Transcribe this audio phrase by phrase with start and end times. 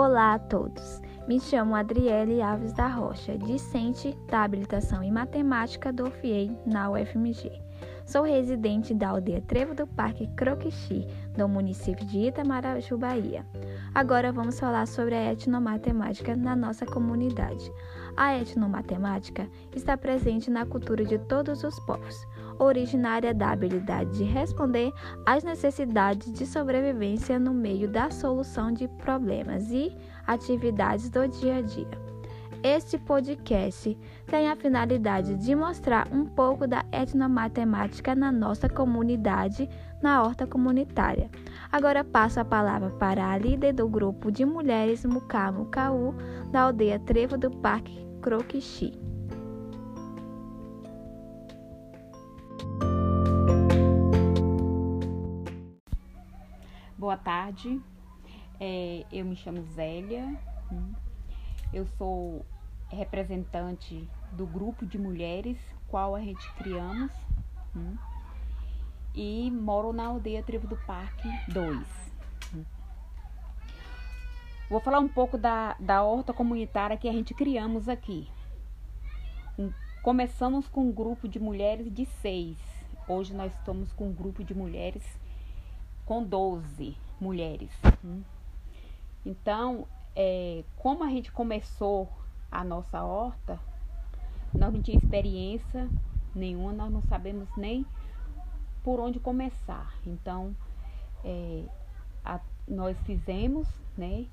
[0.00, 1.02] Olá a todos.
[1.26, 7.50] Me chamo Adriele Alves da Rocha, discente da habilitação em matemática do FIEI na UFMG.
[8.06, 11.04] Sou residente da aldeia Trevo do Parque Croquixi,
[11.36, 13.44] do município de Itamaraju, Bahia.
[13.92, 17.68] Agora vamos falar sobre a etnomatemática na nossa comunidade.
[18.16, 22.24] A etnomatemática está presente na cultura de todos os povos,
[22.58, 24.92] originária da habilidade de responder
[25.24, 29.96] às necessidades de sobrevivência no meio da solução de problemas e
[30.26, 32.08] atividades do dia a dia.
[32.62, 33.96] Este podcast
[34.26, 39.70] tem a finalidade de mostrar um pouco da etnomatemática na nossa comunidade,
[40.02, 41.30] na horta comunitária.
[41.70, 46.12] Agora passo a palavra para a líder do grupo de mulheres Mucamu Cau,
[46.50, 48.92] da aldeia Trevo do Parque Croquixi.
[57.08, 57.80] Boa tarde,
[58.60, 60.38] é, eu me chamo Zélia.
[60.70, 60.92] Hum.
[61.72, 62.44] Eu sou
[62.90, 65.56] representante do grupo de mulheres
[65.86, 67.10] qual a gente criamos
[67.74, 67.96] hum,
[69.14, 71.78] e moro na aldeia Trevo do Parque 2.
[72.54, 72.64] Hum.
[74.68, 78.28] Vou falar um pouco da, da horta comunitária que a gente criamos aqui.
[80.02, 82.58] Começamos com um grupo de mulheres de seis.
[83.08, 85.02] Hoje nós estamos com um grupo de mulheres
[86.08, 87.70] com 12 mulheres.
[88.02, 88.22] Hum.
[89.26, 92.08] Então, é, como a gente começou
[92.50, 93.60] a nossa horta,
[94.54, 95.86] nós não tinha experiência
[96.34, 97.84] nenhuma, nós não sabemos nem
[98.82, 99.92] por onde começar.
[100.06, 100.56] Então,
[101.22, 101.64] é,
[102.24, 104.24] a, nós fizemos, né?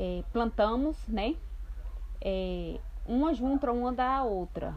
[0.00, 1.36] É, plantamos, né?
[2.20, 4.74] É, uma junto uma da outra.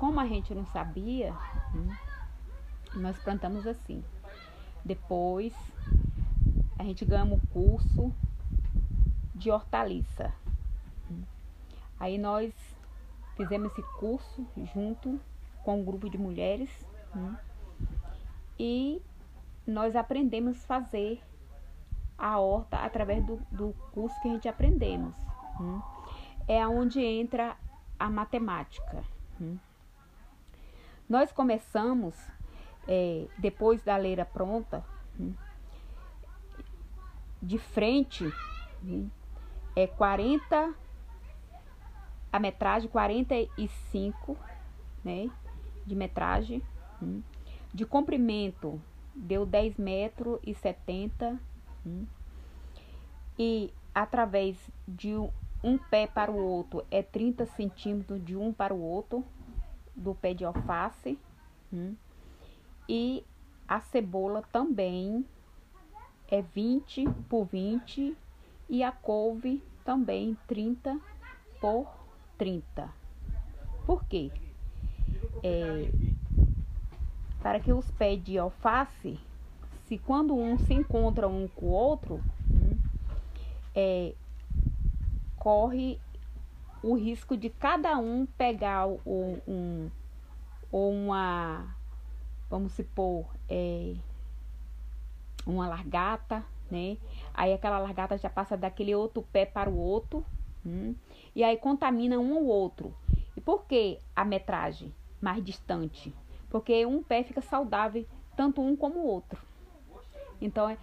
[0.00, 1.32] Como a gente não sabia,
[1.72, 1.88] hum,
[2.96, 4.02] nós plantamos assim.
[4.84, 5.54] Depois
[6.78, 8.12] a gente ganhamos o curso
[9.34, 10.32] de hortaliça.
[11.98, 12.54] Aí nós
[13.36, 15.20] fizemos esse curso junto
[15.62, 16.70] com um grupo de mulheres
[17.14, 17.38] né?
[18.58, 19.02] e
[19.66, 21.22] nós aprendemos a fazer
[22.16, 25.14] a horta através do, do curso que a gente aprendemos.
[25.58, 25.82] Né?
[26.48, 27.56] É onde entra
[27.98, 29.04] a matemática.
[29.38, 29.58] Né?
[31.08, 32.14] Nós começamos,
[32.86, 34.84] é, depois da leira pronta,
[37.42, 38.32] de frente
[39.74, 40.74] é 40,
[42.32, 44.36] a metragem 45,
[45.04, 45.30] né?
[45.86, 46.62] De metragem.
[47.72, 48.80] De comprimento
[49.14, 51.40] deu 10 metros e 70.
[51.86, 52.06] Hum.
[53.38, 55.14] E através de
[55.62, 59.24] um pé para o outro é 30 centímetros de um para o outro
[59.94, 61.18] do pé de alface.
[62.92, 63.24] E
[63.68, 65.24] a cebola também
[66.28, 68.16] é 20 por 20
[68.68, 70.98] e a couve também 30
[71.60, 71.86] por
[72.36, 72.92] 30.
[73.86, 74.32] Por quê?
[75.40, 75.88] É,
[77.40, 79.20] para que os pés de alface,
[79.86, 82.20] se quando um se encontra um com o outro,
[83.72, 84.16] é,
[85.36, 86.00] corre
[86.82, 89.88] o risco de cada um pegar o, um,
[90.72, 91.78] ou uma,
[92.50, 93.94] vamos supor, é,
[95.46, 96.98] uma largata, né?
[97.32, 100.26] Aí aquela largata já passa daquele outro pé para o outro,
[100.66, 100.94] hum,
[101.34, 102.92] e aí contamina um ou outro.
[103.36, 106.12] E por que a metragem mais distante?
[106.50, 108.04] Porque um pé fica saudável,
[108.36, 109.40] tanto um como o outro.
[110.40, 110.76] Então, é,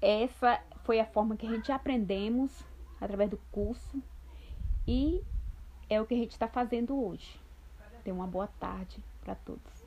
[0.00, 2.64] essa foi a forma que a gente aprendemos
[3.00, 4.02] através do curso
[4.86, 5.22] e
[5.90, 7.38] é o que a gente está fazendo hoje.
[8.02, 9.81] Tenha uma boa tarde para todos.